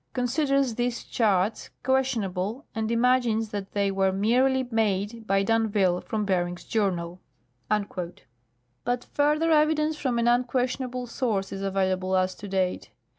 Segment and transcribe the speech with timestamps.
[0.13, 6.63] considers these charts questionable and imagines that they were merely made by d'Anville from Beering's
[6.63, 7.21] journal."
[8.83, 12.89] But further evidence from an unquestionable source is available as to date.